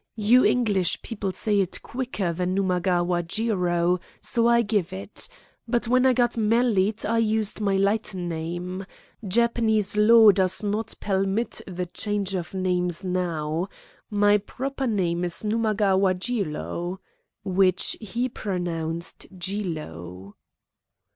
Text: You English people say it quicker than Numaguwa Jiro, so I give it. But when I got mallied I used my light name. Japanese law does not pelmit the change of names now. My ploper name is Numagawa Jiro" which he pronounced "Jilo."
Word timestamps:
You 0.17 0.43
English 0.43 1.03
people 1.03 1.31
say 1.31 1.59
it 1.59 1.79
quicker 1.83 2.33
than 2.33 2.55
Numaguwa 2.57 3.21
Jiro, 3.21 3.99
so 4.19 4.47
I 4.47 4.63
give 4.63 4.91
it. 4.91 5.29
But 5.67 5.87
when 5.87 6.07
I 6.07 6.13
got 6.13 6.35
mallied 6.35 7.05
I 7.05 7.19
used 7.19 7.61
my 7.61 7.77
light 7.77 8.15
name. 8.15 8.87
Japanese 9.27 9.95
law 9.95 10.31
does 10.31 10.63
not 10.63 10.95
pelmit 10.99 11.61
the 11.67 11.85
change 11.85 12.33
of 12.33 12.51
names 12.55 13.05
now. 13.05 13.69
My 14.09 14.39
ploper 14.39 14.89
name 14.91 15.23
is 15.23 15.43
Numagawa 15.45 16.15
Jiro" 16.15 16.99
which 17.43 17.95
he 18.01 18.27
pronounced 18.27 19.27
"Jilo." 19.37 20.33